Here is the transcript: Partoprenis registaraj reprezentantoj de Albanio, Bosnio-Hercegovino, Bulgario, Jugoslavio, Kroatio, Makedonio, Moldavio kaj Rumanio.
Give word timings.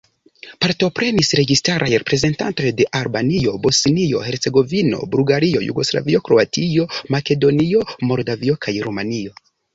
Partoprenis 0.63 1.27
registaraj 1.39 1.89
reprezentantoj 1.93 2.71
de 2.79 2.87
Albanio, 3.01 3.53
Bosnio-Hercegovino, 3.67 5.03
Bulgario, 5.17 5.63
Jugoslavio, 5.69 6.25
Kroatio, 6.31 6.89
Makedonio, 7.19 7.85
Moldavio 8.13 8.59
kaj 8.67 8.77
Rumanio. 8.89 9.39